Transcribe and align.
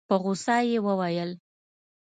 په 0.07 0.15
غوسه 0.23 0.55
يې 0.69 0.77
وويل. 0.85 1.31